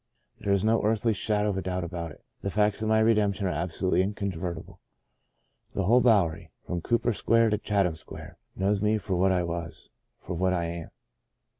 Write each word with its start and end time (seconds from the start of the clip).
There 0.39 0.51
is 0.51 0.63
no 0.63 0.81
earthly 0.81 1.13
shadow 1.13 1.49
of 1.51 1.57
a 1.57 1.61
doubt 1.61 1.83
about 1.83 2.09
it— 2.09 2.23
the 2.41 2.49
facts 2.49 2.81
of 2.81 2.89
my 2.89 2.99
redemption 3.01 3.45
are 3.45 3.51
absolutely 3.51 4.01
incontrovertible. 4.01 4.79
The 5.75 5.83
whole 5.83 6.01
Bowery— 6.01 6.49
from 6.65 6.81
Cooper 6.81 7.13
Square 7.13 7.51
to 7.51 7.59
Chatham 7.59 7.93
Square— 7.93 8.39
knows 8.55 8.81
me 8.81 8.97
for 8.97 9.15
what 9.15 9.31
I 9.31 9.43
was, 9.43 9.91
for 10.19 10.33
what 10.33 10.53
I 10.53 10.65
am. 10.65 10.89